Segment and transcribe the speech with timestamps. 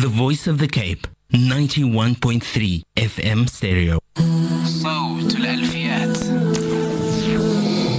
[0.00, 3.99] The Voice of the Cape, 91.3 FM stereo.
[4.65, 6.17] صوت الألفيات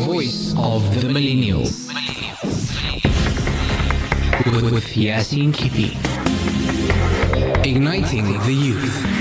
[0.06, 1.92] Voice of the Millennials.
[4.46, 5.90] With, with Yasin Kipi.
[7.66, 9.20] Igniting the youth.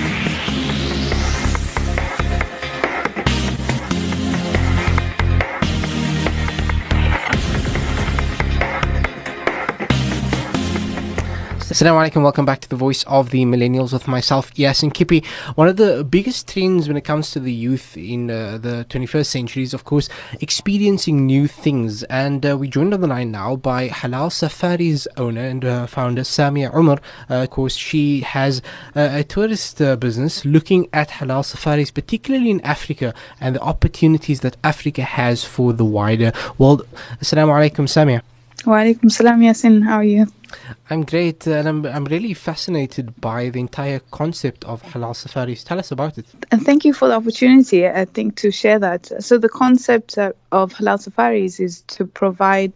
[11.82, 15.26] Assalamu alaikum, welcome back to the voice of the millennials with myself, Yasin Kipi.
[15.56, 19.26] One of the biggest trends when it comes to the youth in uh, the 21st
[19.26, 20.08] century is, of course,
[20.42, 22.04] experiencing new things.
[22.04, 26.22] And uh, we joined on the line now by Halal Safari's owner and uh, founder,
[26.22, 27.00] Samia Omar.
[27.28, 28.62] Uh, of course, she has
[28.96, 34.42] uh, a tourist uh, business looking at halal safaris, particularly in Africa, and the opportunities
[34.42, 36.88] that Africa has for the wider world.
[37.20, 38.22] Assalamu alaikum, Samia.
[38.64, 39.84] Walaikum salam, Yasin.
[39.84, 40.28] How are you?
[40.90, 45.64] I'm great, and I'm I'm really fascinated by the entire concept of halal safaris.
[45.64, 46.28] Tell us about it.
[46.52, 49.24] And thank you for the opportunity, I think, to share that.
[49.24, 52.74] So, the concept uh, of halal safaris is to provide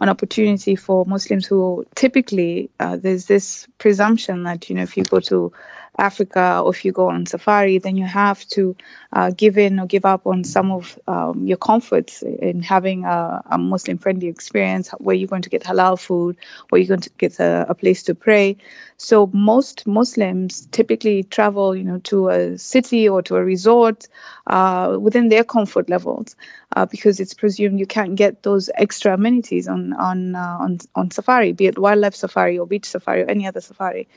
[0.00, 5.04] an opportunity for Muslims who typically uh, there's this presumption that, you know, if you
[5.04, 5.52] go to
[5.98, 8.76] Africa or if you go on safari, then you have to
[9.12, 13.42] uh, give in or give up on some of um, your comforts in having a,
[13.50, 16.36] a Muslim friendly experience where you're going to get halal food,
[16.68, 18.56] where you're going to get a, a place to pray.
[18.96, 24.06] So most Muslims typically travel, you know, to a city or to a resort
[24.46, 26.36] uh, within their comfort levels
[26.74, 31.10] uh, because it's presumed you can't get those extra amenities on on uh, on on
[31.10, 34.08] safari, be it wildlife safari or beach safari or any other safari.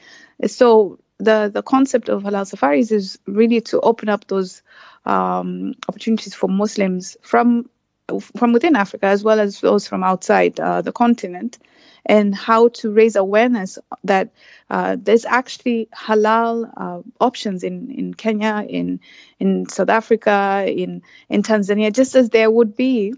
[0.47, 4.61] So the the concept of halal safaris is really to open up those
[5.05, 7.69] um, opportunities for Muslims from
[8.21, 11.57] from within Africa as well as those from outside uh, the continent,
[12.05, 14.33] and how to raise awareness that
[14.69, 18.99] uh, there's actually halal uh, options in, in Kenya, in
[19.39, 23.13] in South Africa, in in Tanzania, just as there would be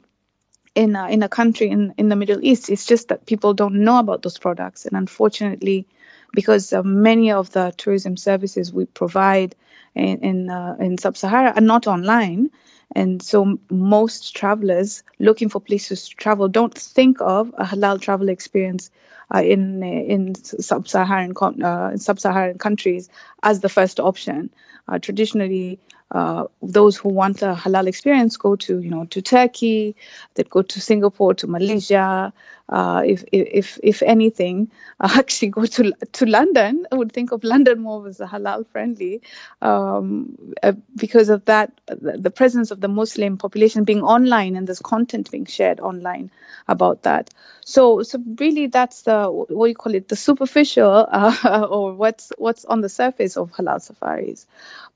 [0.76, 2.70] in a, in a country in, in the Middle East.
[2.70, 5.88] It's just that people don't know about those products, and unfortunately,
[6.36, 9.56] because uh, many of the tourism services we provide
[9.96, 12.52] in in, uh, in sub-Sahara are not online,
[12.96, 18.30] and so most travelers looking for places to travel don't think of a halal travel
[18.30, 18.92] experience
[19.34, 23.10] uh, in in sub-Saharan uh, sub-Saharan countries
[23.42, 24.50] as the first option.
[24.88, 25.80] Uh, traditionally,
[26.12, 29.96] uh, those who want a halal experience go to you know to Turkey,
[30.36, 32.32] they go to Singapore, to Malaysia.
[32.68, 36.86] Uh, if if if anything, uh, actually go to to London.
[36.92, 39.22] I would think of London more as a halal friendly,
[39.62, 44.80] um, uh, because of that the presence of the Muslim population being online and there's
[44.80, 46.32] content being shared online
[46.68, 47.30] about that.
[47.66, 52.66] So so really that's the what you call it the superficial uh, or what's what's
[52.66, 54.46] on the surface of halal safaris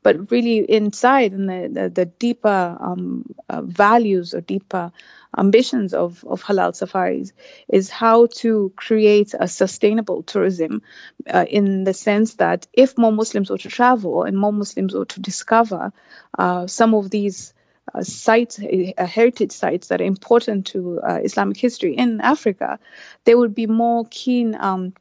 [0.02, 4.92] but really inside in the, the, the deeper um, uh, values or deeper
[5.38, 7.34] ambitions of, of halal safaris
[7.68, 10.82] is how to create a sustainable tourism
[11.28, 15.06] uh, in the sense that if more Muslims were to travel and more Muslims were
[15.06, 15.94] to discover
[16.38, 17.54] uh, some of these
[17.94, 22.80] uh, sites, uh, heritage sites that are important to uh, Islamic history in Africa,
[23.26, 24.56] they would be more keen.
[24.60, 24.94] Um,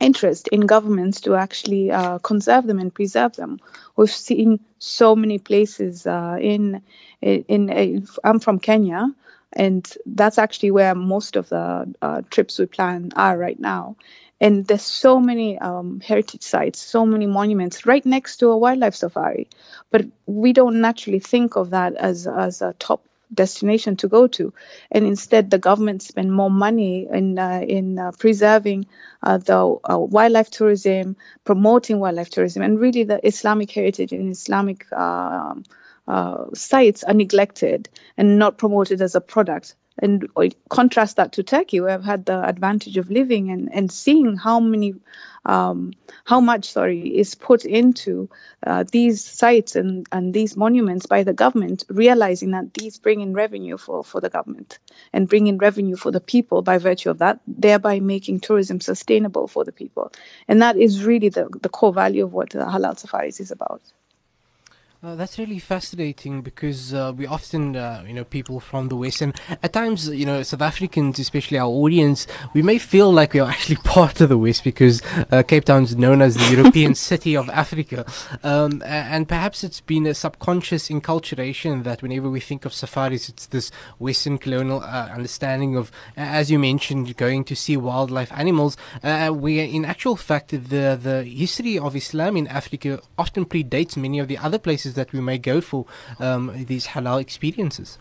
[0.00, 3.60] interest in governments to actually uh, conserve them and preserve them.
[3.96, 6.82] We've seen so many places uh, in,
[7.20, 9.14] in, in I'm from Kenya,
[9.52, 13.96] and that's actually where most of the uh, trips we plan are right now.
[14.40, 18.96] And there's so many um, heritage sites, so many monuments right next to a wildlife
[18.96, 19.48] safari,
[19.92, 23.04] but we don't naturally think of that as as a top
[23.34, 24.52] destination to go to,
[24.90, 28.86] and instead the government spend more money in uh, in uh, preserving
[29.22, 34.90] uh, the uh, wildlife tourism, promoting wildlife tourism, and really the Islamic heritage and Islamic
[34.92, 35.64] um,
[36.08, 39.74] uh, sites are neglected and not promoted as a product.
[39.98, 40.28] And
[40.68, 44.58] contrast that to Turkey, where I've had the advantage of living and, and seeing how
[44.60, 44.94] many
[45.44, 45.92] um,
[46.24, 48.30] how much sorry is put into
[48.64, 53.34] uh, these sites and, and these monuments by the government, realizing that these bring in
[53.34, 54.78] revenue for, for the government
[55.12, 59.48] and bring in revenue for the people by virtue of that, thereby making tourism sustainable
[59.48, 60.12] for the people.
[60.46, 63.82] And that is really the, the core value of what the Halal Safaris is about.
[65.04, 69.20] Uh, that's really fascinating because uh, we often, uh, you know, people from the West,
[69.20, 73.40] and at times, you know, South Africans, especially our audience, we may feel like we
[73.40, 75.02] are actually part of the West because
[75.32, 78.06] uh, Cape Town is known as the European city of Africa.
[78.44, 83.46] Um, and perhaps it's been a subconscious enculturation that whenever we think of safaris, it's
[83.46, 88.76] this Western colonial uh, understanding of, as you mentioned, going to see wildlife animals.
[89.02, 94.20] Uh, where in actual fact, the, the history of Islam in Africa often predates many
[94.20, 95.86] of the other places that we may go for
[96.18, 97.98] um, these halal experiences.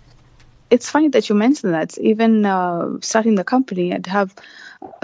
[0.69, 1.97] It's funny that you mentioned that.
[1.97, 4.33] Even uh, starting the company, I'd have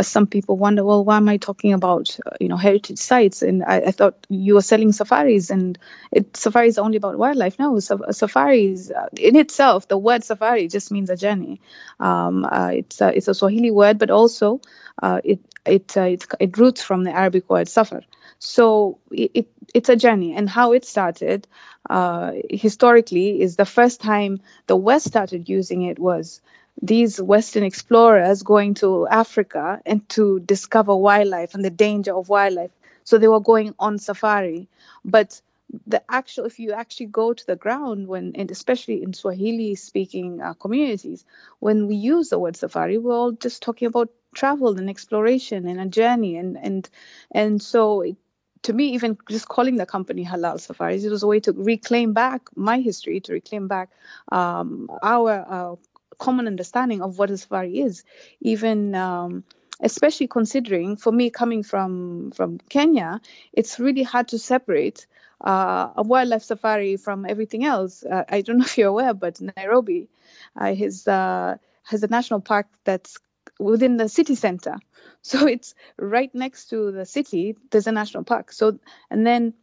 [0.02, 3.42] some people wonder, well, why am I talking about uh, you know heritage sites?
[3.42, 5.78] And I, I, thought you were selling safaris, and
[6.12, 7.60] it, safaris only about wildlife.
[7.60, 11.62] No, safaris uh, in itself, the word safari just means a journey.
[12.00, 14.62] Um, uh, it's a, it's a Swahili word, but also
[15.02, 18.02] uh, it it, it it roots from the Arabic word safar.
[18.40, 21.48] So it, it, it's a journey, and how it started
[21.90, 26.42] uh, historically is the first time the West started using it was
[26.82, 32.72] these Western explorers going to Africa and to discover wildlife and the danger of wildlife.
[33.04, 34.68] So they were going on safari,
[35.06, 35.42] but
[35.86, 40.40] the actual if you actually go to the ground when and especially in swahili speaking
[40.42, 41.26] uh, communities
[41.60, 45.82] when we use the word safari we're all just talking about travel and exploration and
[45.82, 46.90] a journey and and
[47.32, 48.16] and so it,
[48.64, 52.14] to me, even just calling the company Halal Safaris, it was a way to reclaim
[52.14, 53.90] back my history, to reclaim back
[54.32, 55.76] um, our uh,
[56.18, 58.04] common understanding of what a safari is.
[58.42, 59.44] Even um,
[59.80, 63.22] especially considering, for me coming from from Kenya,
[63.54, 65.08] it's really hard to separate
[65.42, 68.04] uh, a wildlife safari from everything else.
[68.04, 70.08] Uh, I don't know if you're aware, but Nairobi
[70.56, 73.18] uh, has uh, has a national park that's
[73.60, 74.78] within the city center.
[75.24, 77.58] So it's right next to the city.
[77.70, 78.54] There's a national park.
[78.54, 78.80] So
[79.10, 79.56] and then,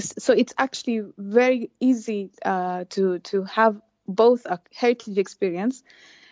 [0.00, 5.82] so it's actually very easy uh, to to have both a heritage experience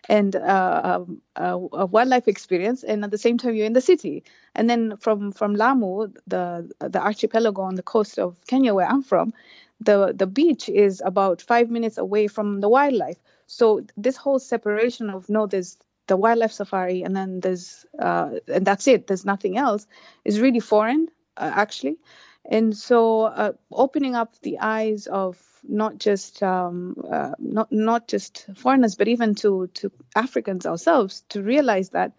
[0.09, 1.05] and uh,
[1.37, 1.43] a,
[1.73, 4.25] a, wildlife experience, and at the same time you're in the city.
[4.55, 9.03] And then from from Lamu, the the archipelago on the coast of Kenya, where I'm
[9.03, 9.33] from,
[9.81, 13.19] the the beach is about five minutes away from the wildlife.
[13.47, 18.67] So this whole separation of no, there's the wildlife safari and then there's uh, and
[18.67, 19.87] that's it there's nothing else
[20.25, 21.97] is really foreign uh, actually
[22.45, 28.47] and so uh, opening up the eyes of not just um, uh, not not just
[28.57, 32.13] foreigners but even to to Africans ourselves to realize that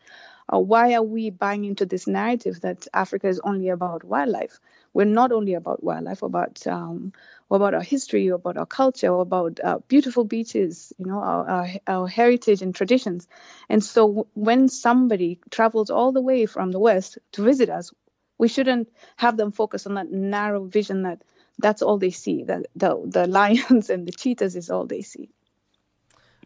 [0.51, 4.59] uh, why are we buying into this narrative that Africa is only about wildlife
[4.95, 7.11] we're not only about wildlife about um,
[7.51, 12.07] about our history, about our culture, about uh, beautiful beaches, you know, our, our, our,
[12.07, 13.27] heritage and traditions.
[13.69, 17.91] And so when somebody travels all the way from the West to visit us,
[18.37, 21.21] we shouldn't have them focus on that narrow vision that
[21.57, 25.29] that's all they see, that the, the lions and the cheetahs is all they see.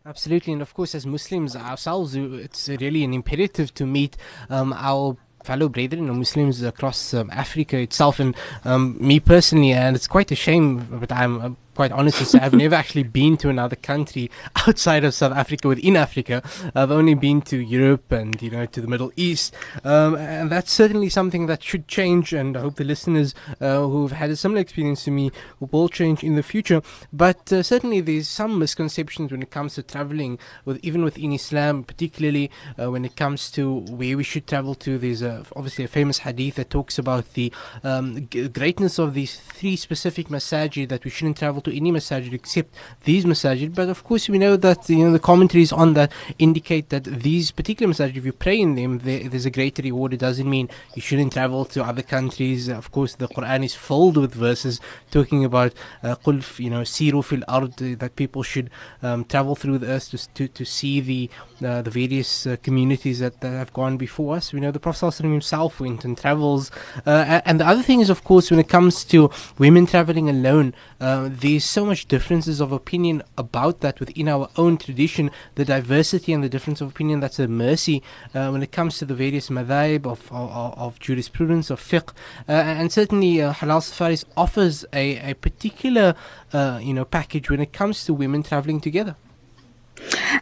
[0.05, 4.15] Absolutely, and of course, as Muslims ourselves, it's really an imperative to meet
[4.49, 8.19] um, our fellow brethren or Muslims across um, Africa itself.
[8.19, 8.35] And
[8.65, 13.03] um, me personally, and it's quite a shame, but I'm quite honest I've never actually
[13.03, 14.29] been to another country
[14.67, 16.43] outside of South Africa, within Africa.
[16.75, 19.55] I've only been to Europe and, you know, to the Middle East.
[19.85, 22.33] Um, and that's certainly something that should change.
[22.33, 25.31] And I hope the listeners uh, who've had a similar experience to me
[25.61, 26.81] will change in the future.
[27.13, 31.85] But uh, certainly there's some misconceptions when it comes to traveling, with even within Islam,
[31.85, 34.97] particularly uh, when it comes to where we should travel to.
[34.97, 37.53] There's a, obviously a famous hadith that talks about the
[37.85, 41.91] um, g- greatness of these three specific masajid that we shouldn't travel to to any
[41.91, 43.75] masajid except these masajid.
[43.75, 47.51] But of course, we know that you know the commentaries on that indicate that these
[47.51, 50.13] particular masajid, if you pray in them, there, there's a greater reward.
[50.13, 52.67] It doesn't mean you shouldn't travel to other countries.
[52.67, 54.79] Of course, the Quran is filled with verses
[55.11, 55.73] talking about
[56.03, 56.15] uh,
[56.57, 58.69] you know, siru fil ard, that people should
[59.03, 61.29] um, travel through the earth to to, to see the
[61.65, 64.53] uh, the various uh, communities that, that have gone before us.
[64.53, 66.71] We know the Prophet himself went and travels.
[67.05, 70.73] Uh, and the other thing is, of course, when it comes to women traveling alone,
[71.01, 76.31] uh, there's so much differences of opinion about that within our own tradition, the diversity
[76.31, 78.01] and the difference of opinion that's a mercy
[78.33, 82.13] uh, when it comes to the various madhaib of, of, of jurisprudence, of fiqh.
[82.47, 86.15] Uh, and certainly, uh, Halal Safaris offers a, a particular
[86.53, 89.17] you know, package when it comes to women traveling together.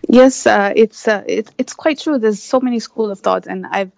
[0.07, 2.19] Yes, uh, it's uh, it, it's quite true.
[2.19, 3.91] There's so many school of thought, and I've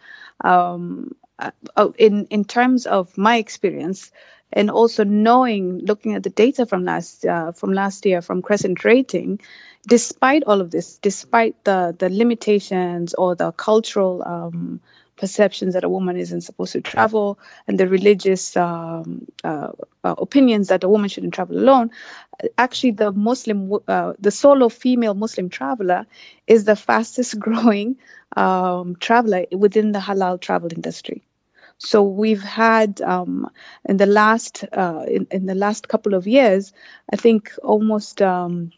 [0.45, 4.09] um, uh, oh, in in terms of my experience,
[4.51, 8.83] and also knowing, looking at the data from last uh, from last year from Crescent
[8.83, 9.39] Rating,
[9.87, 14.81] despite all of this, despite the the limitations or the cultural um,
[15.19, 17.37] perceptions that a woman isn't supposed to travel
[17.67, 19.71] and the religious um, uh,
[20.03, 21.91] uh, opinions that a woman shouldn't travel alone.
[22.57, 26.05] Actually, the Muslim, uh, the solo female Muslim traveler
[26.47, 27.97] is the fastest growing
[28.35, 31.21] um, traveler within the halal travel industry.
[31.79, 33.49] So we've had um,
[33.85, 36.73] in the last uh, in, in, the last couple of years,
[37.11, 38.73] I think almost um,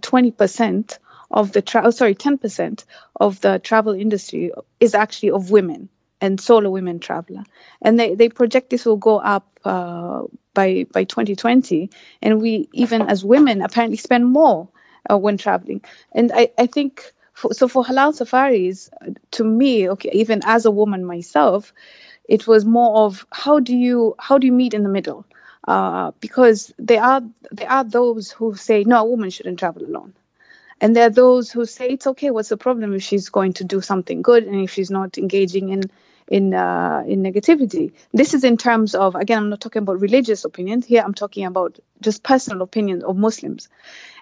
[0.00, 2.84] twenty percent of the travel, sorry, ten percent
[3.16, 5.88] of the travel industry is actually of women
[6.20, 7.42] and solo women traveler,
[7.82, 10.22] and they, they project this will go up uh,
[10.54, 11.90] by by 2020,
[12.22, 14.68] and we even as women apparently spend more
[15.10, 15.82] uh, when traveling,
[16.12, 17.12] and I I think.
[17.32, 18.90] For, so for halal safaris,
[19.30, 21.72] to me, okay, even as a woman myself,
[22.30, 25.26] it was more of how do you how do you meet in the middle?
[25.66, 30.14] Uh, because there are there are those who say no, a woman shouldn't travel alone,
[30.80, 32.30] and there are those who say it's okay.
[32.30, 35.70] What's the problem if she's going to do something good and if she's not engaging
[35.70, 35.82] in
[36.28, 37.92] in uh, in negativity?
[38.14, 41.02] This is in terms of again, I'm not talking about religious opinions here.
[41.04, 43.68] I'm talking about just personal opinions of Muslims,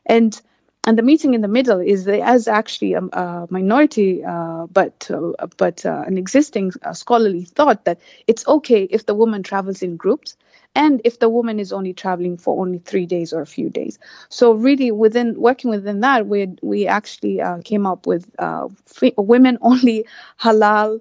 [0.07, 0.41] and
[0.85, 5.47] and the meeting in the middle is as actually a, a minority, uh, but uh,
[5.57, 9.97] but uh, an existing uh, scholarly thought that it's okay if the woman travels in
[9.97, 10.37] groups,
[10.75, 13.99] and if the woman is only traveling for only three days or a few days.
[14.29, 18.69] So really, within working within that, we we actually uh, came up with uh,
[19.17, 20.07] women only
[20.41, 21.01] halal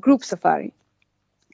[0.00, 0.72] group safari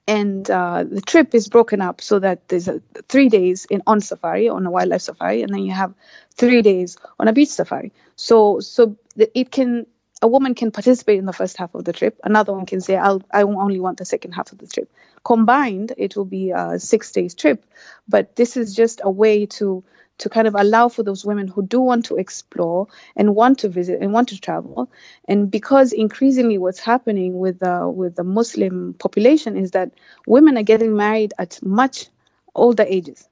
[0.07, 4.01] and uh, the trip is broken up so that there's a, three days in on
[4.01, 5.95] safari on a wildlife safari and then you have
[6.35, 7.93] three days on a beach safari.
[8.17, 9.87] So so it can
[10.21, 12.19] a woman can participate in the first half of the trip.
[12.25, 14.91] Another one can say i'll i only want the second half of the trip.
[15.25, 17.65] Combined it will be a six days trip.
[18.09, 19.85] But this is just a way to
[20.19, 23.69] to kind of allow for those women who do want to explore and want to
[23.69, 24.91] visit and want to travel.
[25.27, 29.93] And because increasingly what's happening with the with the Muslim population is that
[30.27, 32.07] women are getting married at much
[32.55, 33.29] older ages.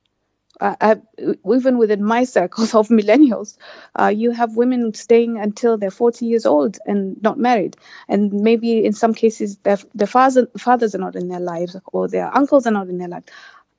[0.60, 0.96] Uh, I,
[1.50, 3.56] even within my circles of millennials,
[3.98, 7.76] uh, you have women staying until they're 40 years old and not married.
[8.08, 12.08] And maybe in some cases, their, their father, fathers are not in their lives or
[12.08, 13.26] their uncles are not in their lives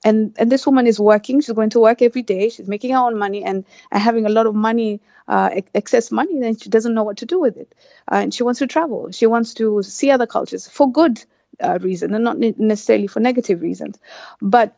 [0.03, 1.41] and and this woman is working.
[1.41, 2.49] She's going to work every day.
[2.49, 6.39] She's making her own money and, and having a lot of money uh, excess money
[6.39, 7.73] then she doesn't know what to do with it.
[8.11, 9.11] Uh, and she wants to travel.
[9.11, 11.23] She wants to see other cultures for good
[11.63, 13.99] uh, reason and not necessarily for negative reasons.
[14.41, 14.77] But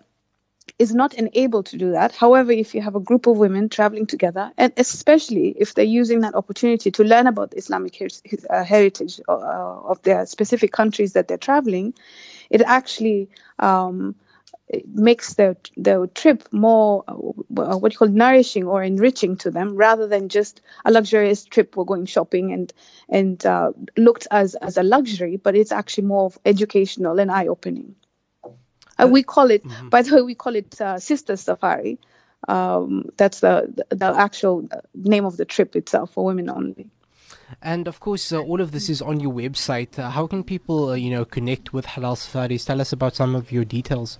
[0.79, 2.15] is not enabled to do that.
[2.15, 6.21] However, if you have a group of women traveling together, and especially if they're using
[6.21, 8.07] that opportunity to learn about the Islamic her-
[8.49, 11.93] uh, heritage uh, of their specific countries that they're traveling,
[12.49, 14.15] it actually um,
[14.85, 17.13] makes the the trip more uh,
[17.77, 21.83] what you call nourishing or enriching to them rather than just a luxurious trip we're
[21.83, 22.73] going shopping and
[23.09, 27.95] and uh, looked as as a luxury but it's actually more educational and eye opening
[28.99, 29.89] uh, we call it mm-hmm.
[29.89, 31.99] by the way we call it uh, sister safari
[32.47, 36.89] um, that's the the actual name of the trip itself for women only
[37.61, 39.99] and of course, uh, all of this is on your website.
[39.99, 42.65] Uh, how can people, uh, you know, connect with Halal Safaris?
[42.65, 44.17] Tell us about some of your details.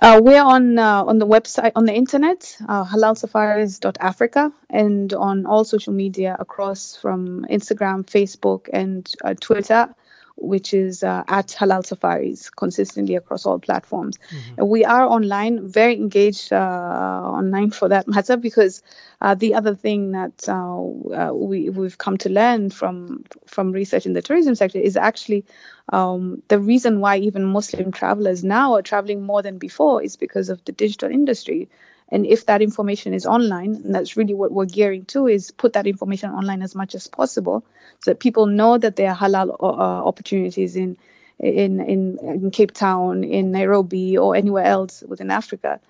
[0.00, 5.64] Uh, we're on uh, on the website on the internet, uh, halalsafaris.africa, and on all
[5.64, 9.94] social media across from Instagram, Facebook, and uh, Twitter
[10.40, 14.18] which is uh, at Halal Safaris, consistently across all platforms.
[14.30, 14.66] Mm-hmm.
[14.66, 18.82] We are online, very engaged uh, online for that matter, because
[19.20, 24.06] uh, the other thing that uh, uh, we, we've come to learn from from research
[24.06, 25.44] in the tourism sector is actually
[25.92, 30.48] um, the reason why even Muslim travelers now are traveling more than before is because
[30.48, 31.68] of the digital industry.
[32.10, 35.74] And if that information is online, and that's really what we're gearing to, is put
[35.74, 37.64] that information online as much as possible,
[38.00, 39.64] so that people know that there are halal uh,
[40.10, 40.96] opportunities in,
[41.38, 45.80] in in in Cape Town, in Nairobi, or anywhere else within Africa.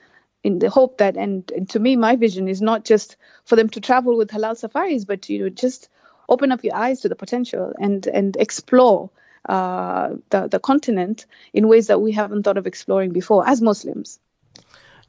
[0.43, 3.69] In the hope that, and, and to me, my vision is not just for them
[3.71, 5.91] to travel with halal safaris, but you know, just
[6.31, 9.11] open up your eyes to the potential and and explore
[9.49, 14.19] uh, the the continent in ways that we haven't thought of exploring before as Muslims.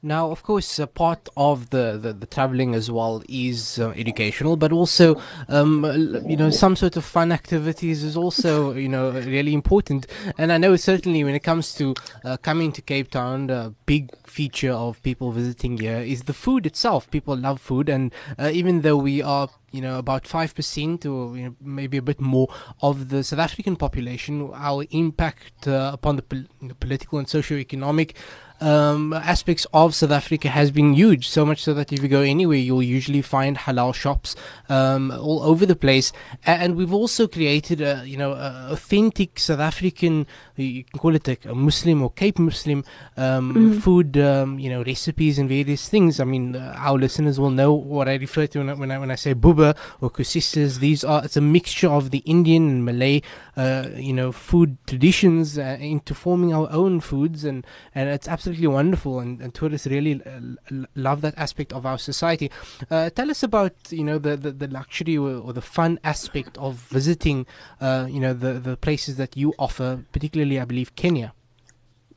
[0.04, 4.56] Now, of course, a part of the, the, the traveling as well is uh, educational,
[4.56, 5.84] but also, um,
[6.26, 10.08] you know, some sort of fun activities is also, you know, really important.
[10.38, 11.94] And I know certainly when it comes to
[12.24, 16.66] uh, coming to Cape Town, the big feature of people visiting here is the food
[16.66, 17.08] itself.
[17.12, 21.44] People love food, and uh, even though we are you know, about 5% or you
[21.44, 22.48] know, maybe a bit more
[22.82, 28.14] of the South African population, our impact uh, upon the, pol- the political and socio-economic
[28.62, 31.28] um, aspects of South Africa has been huge.
[31.28, 34.36] So much so that if you go anywhere, you'll usually find halal shops
[34.68, 36.12] um, all over the place.
[36.46, 41.26] And we've also created a you know a authentic South African, you can call it
[41.28, 42.84] a, a Muslim or Cape Muslim
[43.16, 43.78] um, Mm-hmm.
[43.80, 46.20] food, um, you know recipes and various things.
[46.20, 48.98] I mean, uh, our listeners will know what I refer to when I when I,
[48.98, 50.78] when I say boeber or koesisters.
[50.80, 53.20] These are it's a mixture of the Indian and Malay,
[53.56, 58.66] uh, you know, food traditions uh, into forming our own foods, and and it's absolutely
[58.66, 59.20] wonderful.
[59.20, 62.50] And, and tourists really uh, love that aspect of our society.
[62.90, 66.56] Uh, tell us about you know the the, the luxury or, or the fun aspect
[66.58, 67.46] of visiting,
[67.80, 71.32] uh, you know, the the places that you offer, particularly I believe Kenya.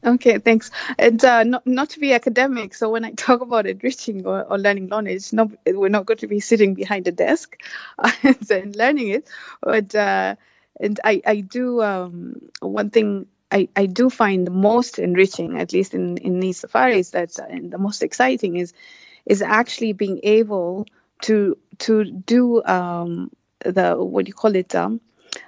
[0.06, 0.70] Okay, thanks.
[1.00, 4.60] And uh, not not to be academic, so when I talk about enriching or, or
[4.60, 7.58] learning knowledge, we're not going to be sitting behind a desk
[8.24, 9.30] and learning it.
[9.62, 10.36] But uh,
[10.80, 15.74] and I I do um, one thing I, I do find the most enriching, at
[15.74, 18.74] least in in these safaris, that's uh, and the most exciting is
[19.26, 20.86] is actually being able
[21.22, 23.32] to to do um,
[23.64, 25.02] the what do you call it um,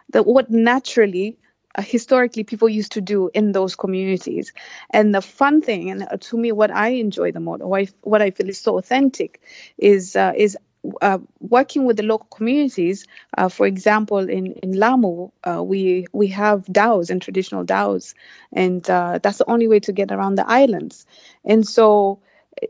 [0.09, 1.37] the what naturally
[1.81, 4.53] historically people used to do in those communities.
[4.89, 7.87] And the fun thing, and uh, to me, what I enjoy the most, what I,
[8.01, 9.41] what I feel is so authentic,
[9.77, 10.57] is uh, is
[11.01, 13.05] uh, working with the local communities.
[13.37, 18.15] Uh, for example, in in Lamu, uh, we we have dhows and traditional dhows,
[18.51, 21.05] and uh, that's the only way to get around the islands.
[21.45, 22.19] And so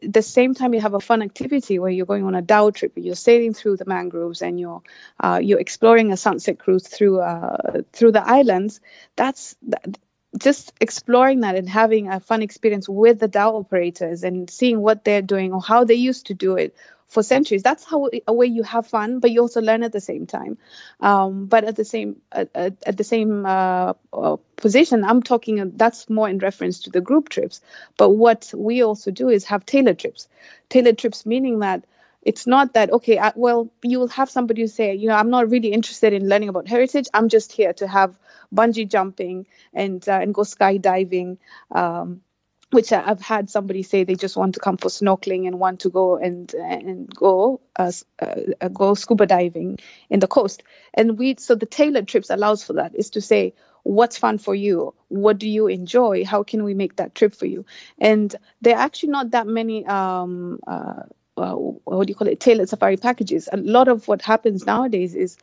[0.01, 2.94] the same time you have a fun activity where you're going on a dhow trip,
[2.96, 4.82] you're sailing through the mangroves and you're
[5.20, 8.79] uh, you're exploring a sunset cruise through uh, through the islands.
[9.15, 9.98] That's that,
[10.38, 15.03] just exploring that and having a fun experience with the dhow operators and seeing what
[15.03, 16.75] they're doing or how they used to do it
[17.07, 17.63] for centuries.
[17.63, 20.57] That's how a way you have fun, but you also learn at the same time.
[20.99, 25.71] Um, but at the same at, at, the same uh, uh, position, I'm talking.
[25.75, 27.61] That's more in reference to the group trips.
[27.97, 30.27] But what we also do is have tailored trips.
[30.69, 31.85] Tailored trips meaning that
[32.21, 33.17] it's not that okay.
[33.17, 36.27] I, well, you will have somebody who say, you know, I'm not really interested in
[36.27, 37.07] learning about heritage.
[37.13, 38.17] I'm just here to have
[38.53, 41.37] bungee jumping and uh, and go skydiving.
[41.71, 42.21] Um,
[42.71, 45.89] which I've had somebody say they just want to come for snorkeling and want to
[45.89, 49.77] go and and go uh, uh, uh, go scuba diving
[50.09, 50.63] in the coast.
[50.93, 54.53] And we so the tailored trips allows for that is to say what's fun for
[54.53, 57.65] you, what do you enjoy, how can we make that trip for you.
[57.97, 59.86] And there are actually not that many.
[59.86, 61.03] Um, uh,
[61.38, 62.39] uh, what do you call it?
[62.39, 63.47] Tailored safari packages.
[63.51, 65.38] A lot of what happens nowadays is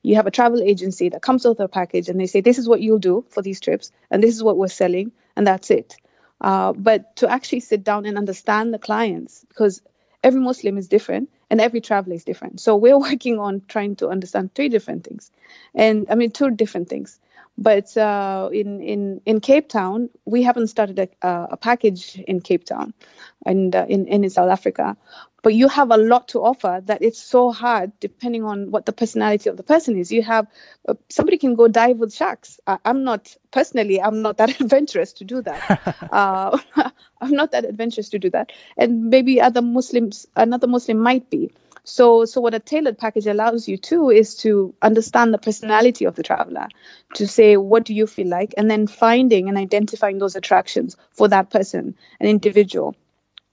[0.00, 2.68] you have a travel agency that comes with a package and they say this is
[2.68, 5.96] what you'll do for these trips and this is what we're selling and that's it
[6.40, 9.82] uh, but to actually sit down and understand the clients because
[10.22, 12.60] every muslim is different and every traveler is different.
[12.60, 15.30] So we're working on trying to understand three different things.
[15.74, 17.18] And i mean two different things
[17.58, 22.64] but uh, in, in, in Cape Town, we haven't started a, a package in Cape
[22.64, 22.94] Town
[23.44, 24.96] and uh, in, in South Africa.
[25.42, 28.92] But you have a lot to offer that it's so hard depending on what the
[28.92, 30.12] personality of the person is.
[30.12, 30.46] You have
[30.86, 32.60] uh, somebody can go dive with sharks.
[32.66, 35.96] I, I'm not personally, I'm not that adventurous to do that.
[36.12, 36.58] uh,
[37.20, 38.52] I'm not that adventurous to do that.
[38.76, 41.50] And maybe other Muslims, another Muslim might be.
[41.90, 46.14] So, so what a tailored package allows you to is to understand the personality of
[46.14, 46.68] the traveler,
[47.14, 51.26] to say what do you feel like, and then finding and identifying those attractions for
[51.28, 52.94] that person, an individual.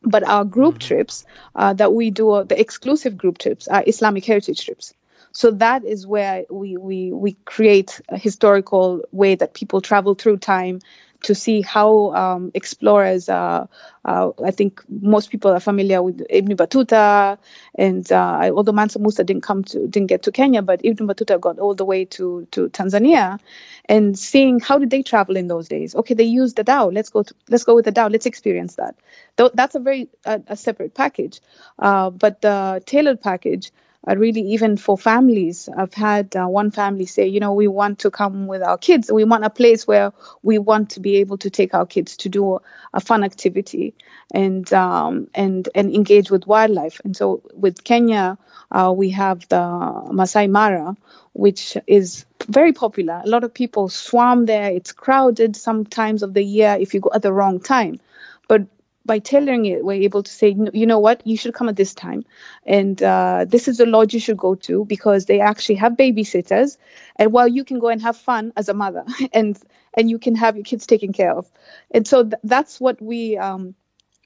[0.03, 4.23] But our group trips uh, that we do, uh, the exclusive group trips, are Islamic
[4.23, 4.93] heritage trips.
[5.31, 10.37] So that is where we we we create a historical way that people travel through
[10.37, 10.79] time
[11.23, 13.29] to see how um, explorers.
[13.29, 13.67] Uh,
[14.05, 17.37] uh, I think most people are familiar with Ibn Battuta,
[17.75, 21.39] and uh, although Mansa Musa didn't come to didn't get to Kenya, but Ibn Battuta
[21.39, 23.39] got all the way to to Tanzania,
[23.85, 25.95] and seeing how did they travel in those days.
[25.95, 26.89] Okay, they used the Dhow.
[26.89, 27.23] Let's go.
[27.23, 28.07] To, let's go with the Dhow.
[28.07, 28.95] Let's experience that.
[29.35, 31.41] Though that's a very uh, a separate package,
[31.79, 33.71] uh, but the tailored package
[34.13, 38.11] really even for families i've had uh, one family say you know we want to
[38.11, 39.11] come with our kids.
[39.11, 42.29] We want a place where we want to be able to take our kids to
[42.29, 42.59] do
[42.93, 43.93] a, fun activity
[44.33, 46.99] and um, and and engage with wildlife.
[47.03, 48.37] And so with kenya
[48.71, 49.65] uh, we have the
[50.11, 50.95] masai mara
[51.33, 53.21] which is very popular.
[53.23, 54.71] A lot of people swarm there.
[54.71, 57.99] It's crowded sometimes of the year if you go at the wrong time.
[58.47, 58.65] But
[59.07, 61.93] by tailoring it, we're able to say, you know what, you should come at this
[61.95, 62.25] time,
[62.65, 66.77] and uh, this is the lodge you should go to because they actually have babysitters,
[67.15, 69.57] and while you can go and have fun as a mother, and
[69.95, 71.49] and you can have your kids taken care of,
[71.91, 73.73] and so th- that's what we um,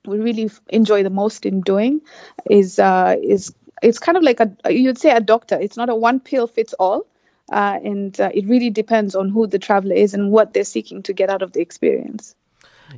[0.05, 2.01] we really f- enjoy the most in doing,
[2.49, 5.57] is uh, is it's kind of like a you'd say a doctor.
[5.59, 7.07] It's not a one pill fits all.
[7.51, 11.03] Uh, and uh, it really depends on who the traveler is and what they're seeking
[11.03, 12.33] to get out of the experience.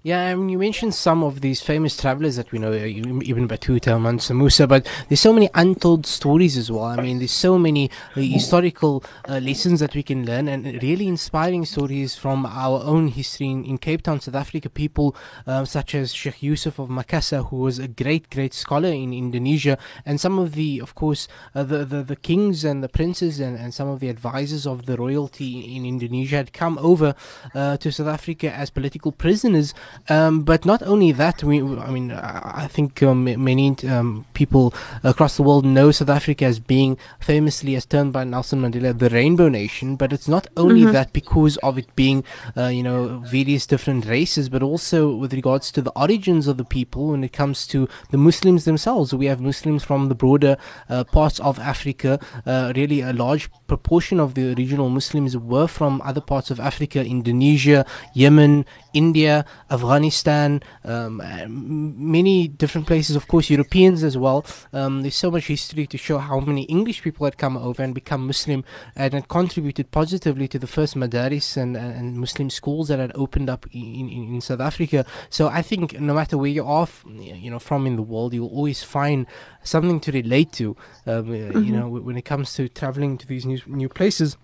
[0.01, 3.47] Yeah, I mean, you mentioned some of these famous travelers that we know, uh, Ibn
[3.47, 6.85] Battuta, Mansa Musa, but there's so many untold stories as well.
[6.85, 11.07] I mean, there's so many uh, historical uh, lessons that we can learn and really
[11.07, 14.69] inspiring stories from our own history in, in Cape Town, South Africa.
[14.69, 19.13] People uh, such as Sheikh Yusuf of Makassar, who was a great, great scholar in
[19.13, 23.39] Indonesia, and some of the, of course, uh, the, the, the kings and the princes
[23.39, 27.13] and, and some of the advisors of the royalty in Indonesia had come over
[27.53, 29.73] uh, to South Africa as political prisoners
[30.09, 35.37] um, but not only that, we, I mean, I think um, many um, people across
[35.37, 39.47] the world know South Africa as being famously, as termed by Nelson Mandela, the Rainbow
[39.47, 39.95] Nation.
[39.95, 40.91] But it's not only mm-hmm.
[40.91, 42.23] that because of it being,
[42.57, 46.65] uh, you know, various different races, but also with regards to the origins of the
[46.65, 49.13] people when it comes to the Muslims themselves.
[49.13, 50.57] We have Muslims from the broader
[50.89, 52.19] uh, parts of Africa.
[52.45, 57.05] Uh, really, a large proportion of the original Muslims were from other parts of Africa,
[57.05, 64.45] Indonesia, Yemen, India, Afghanistan, um, many different places, of course, Europeans as well.
[64.71, 67.93] Um, there's so much history to show how many English people had come over and
[67.95, 68.63] become Muslim
[68.95, 73.49] and had contributed positively to the first madaris and, and Muslim schools that had opened
[73.49, 75.05] up in, in, in South Africa.
[75.29, 78.47] So I think no matter where you are, you know, from in the world, you'll
[78.47, 79.25] always find
[79.63, 80.77] something to relate to.
[81.07, 81.63] Um, mm-hmm.
[81.63, 84.37] You know, when it comes to traveling to these new new places.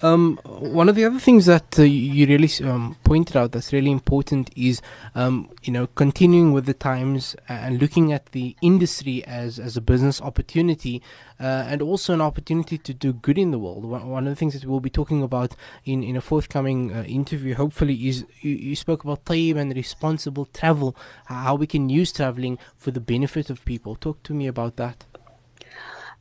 [0.00, 3.90] Um, one of the other things that uh, you really um, pointed out that's really
[3.90, 4.82] important is,
[5.14, 9.80] um, you know, continuing with the times and looking at the industry as, as a
[9.80, 11.02] business opportunity
[11.40, 13.84] uh, and also an opportunity to do good in the world.
[13.84, 15.54] One of the things that we'll be talking about
[15.84, 20.46] in, in a forthcoming uh, interview, hopefully, is you, you spoke about tayyib and responsible
[20.46, 23.96] travel, how we can use traveling for the benefit of people.
[23.96, 25.04] Talk to me about that.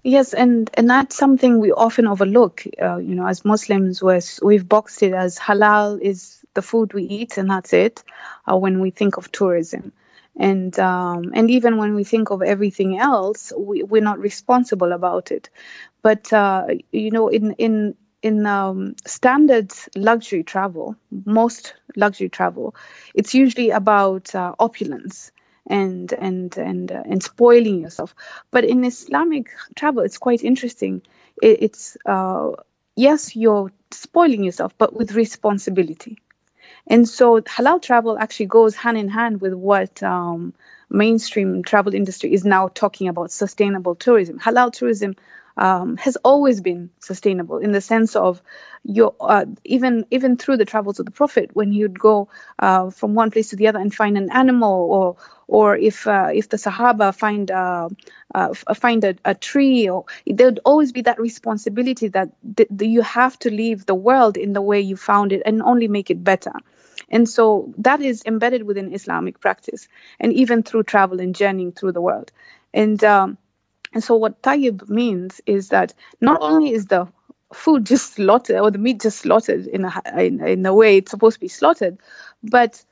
[0.03, 2.63] Yes, and, and that's something we often overlook.
[2.81, 4.01] Uh, you know, as Muslims,
[4.41, 8.03] we've boxed it as halal is the food we eat, and that's it.
[8.49, 9.91] Uh, when we think of tourism,
[10.35, 15.29] and um, and even when we think of everything else, we, we're not responsible about
[15.31, 15.49] it.
[16.01, 22.75] But uh, you know, in in in um, standard luxury travel, most luxury travel,
[23.13, 25.31] it's usually about uh, opulence
[25.71, 28.13] and and and uh, and spoiling yourself.
[28.51, 31.01] But in Islamic travel, it's quite interesting.
[31.41, 32.51] It, it's uh,
[32.95, 36.19] yes, you're spoiling yourself, but with responsibility.
[36.87, 40.53] And so halal travel actually goes hand in hand with what um,
[40.89, 44.39] mainstream travel industry is now talking about sustainable tourism.
[44.39, 45.15] Halal tourism
[45.61, 48.41] um, has always been sustainable in the sense of
[48.83, 52.89] your uh, even even through the travels of the prophet when he would go uh,
[52.89, 56.49] from one place to the other and find an animal or or if uh, if
[56.49, 57.89] the sahaba find uh,
[58.33, 63.03] uh, find a, a, tree or there would always be that responsibility that th- you
[63.03, 66.23] have to leave the world in the way you found it and only make it
[66.23, 66.53] better.
[67.07, 69.87] And so that is embedded within islamic practice
[70.19, 72.31] and even through travel and journeying through the world.
[72.73, 73.37] And um,
[73.93, 77.07] and so what tayyib means is that not only is the
[77.53, 81.11] food just slaughtered or the meat just slaughtered in a in, in a way it's
[81.11, 81.97] supposed to be slaughtered,
[82.43, 82.83] but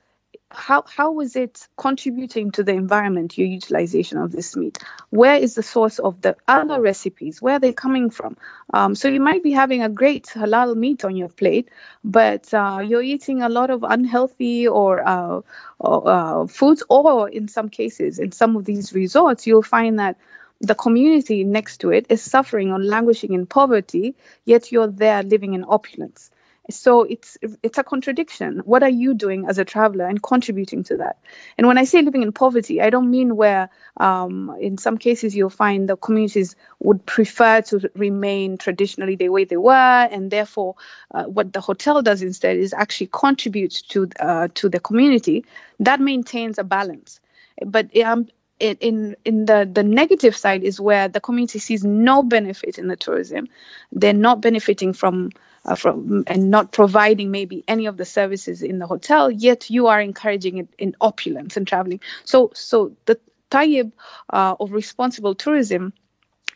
[0.52, 4.80] how how is it contributing to the environment your utilization of this meat?
[5.12, 7.42] Where is the source of the other recipes?
[7.42, 8.36] Where are they coming from?
[8.74, 11.70] Um, so you might be having a great halal meat on your plate
[12.04, 15.42] but uh, you're eating a lot of unhealthy or, uh,
[15.78, 20.18] or uh, foods or in some cases in some of these resorts you'll find that
[20.62, 25.54] the community next to it is suffering or languishing in poverty, yet you're there living
[25.54, 26.32] in opulence.
[26.70, 28.60] So it's it's a contradiction.
[28.60, 31.18] What are you doing as a traveler and contributing to that?
[31.58, 35.36] And when I say living in poverty, I don't mean where um, in some cases
[35.36, 39.72] you'll find the communities would prefer to remain traditionally the way they were,
[40.12, 40.76] and therefore
[41.12, 45.46] uh, what the hotel does instead is actually contribute to uh, to the community.
[45.80, 47.20] That maintains a balance.
[47.66, 48.28] But um,
[48.60, 52.96] in in the the negative side is where the community sees no benefit in the
[52.96, 53.48] tourism.
[53.92, 55.32] They're not benefiting from
[55.66, 59.88] uh, from and not providing maybe any of the services in the hotel yet you
[59.88, 62.02] are encouraging it in opulence and traveling.
[62.26, 63.20] So so the
[63.52, 63.92] tayyib
[64.32, 65.94] uh, of responsible tourism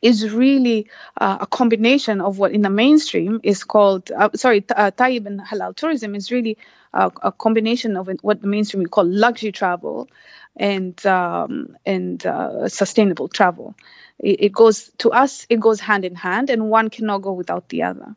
[0.02, 0.90] is really
[1.20, 5.40] uh, a combination of what in the mainstream is called uh, sorry uh, tayyib and
[5.40, 6.58] halal tourism is really
[6.94, 10.10] uh, a combination of what the mainstream we call luxury travel
[10.56, 13.76] and um, and uh, sustainable travel.
[14.20, 15.46] It, it, goes to us.
[15.50, 18.16] It goes hand in hand, and one cannot go without the other.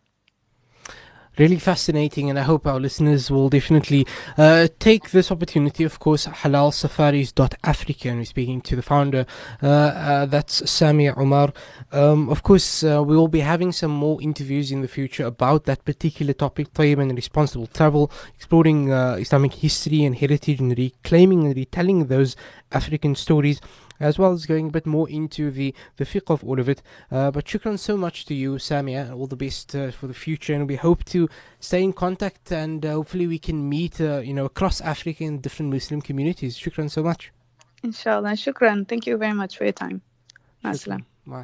[1.38, 4.06] Really fascinating, and I hope our listeners will definitely
[4.38, 5.84] uh, take this opportunity.
[5.84, 9.26] Of course, halalsafaris.africa, and we're speaking to the founder.
[9.62, 11.52] Uh, uh, that's Samia Omar.
[11.92, 15.64] Um, of course, uh, we will be having some more interviews in the future about
[15.64, 21.44] that particular topic, tayyib and responsible travel, exploring uh, Islamic history and heritage, and reclaiming
[21.44, 22.34] and retelling those
[22.72, 23.60] African stories
[24.00, 26.82] as well as going a bit more into the, the fiqh of all of it.
[27.10, 30.14] Uh, but shukran so much to you, Samia, and all the best uh, for the
[30.14, 30.54] future.
[30.54, 31.28] And we hope to
[31.60, 35.40] stay in contact and uh, hopefully we can meet, uh, you know, across Africa in
[35.40, 36.58] different Muslim communities.
[36.58, 37.32] Shukran so much.
[37.82, 38.32] Inshallah.
[38.32, 38.88] Shukran.
[38.88, 40.02] Thank you very much for your time.
[40.64, 41.04] Assalam.
[41.26, 41.42] Wa